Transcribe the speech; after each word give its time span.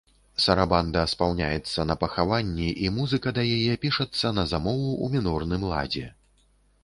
Сарабанда 0.43 1.01
спаўняецца 1.11 1.85
на 1.89 1.95
пахаванні, 2.03 2.69
і 2.87 2.89
музыка 2.97 3.33
да 3.39 3.43
яе 3.57 3.73
пішацца 3.83 4.33
на 4.37 4.45
замову 4.53 4.89
ў 5.03 5.19
мінорным 5.19 5.69
ладзе. 5.73 6.07